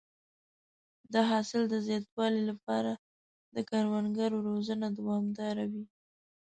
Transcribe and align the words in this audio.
د 1.13 1.15
حاصل 1.29 1.61
د 1.69 1.75
زیاتوالي 1.87 2.41
لپاره 2.49 2.91
د 3.55 3.57
کروندګرو 3.69 4.37
روزنه 4.49 4.87
دوامداره 4.97 5.63
وي. 5.71 5.85